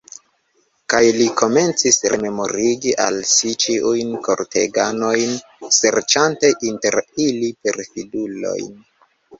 [0.93, 5.39] Kaj li komencis rememorigi al si ĉiujn korteganojn,
[5.81, 8.79] serĉante inter ili perfidulojn.